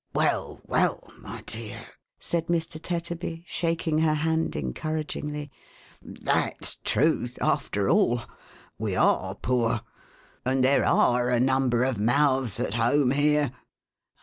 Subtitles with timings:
[0.15, 1.85] "Well, well, my dear,"
[2.19, 2.81] said Mr.
[2.81, 5.51] Tetterby, shaking her hand encouragingly,"
[6.01, 8.21] that's truth after all.
[8.79, 9.81] We are poor,
[10.43, 13.51] and there are a number of mouths at home here."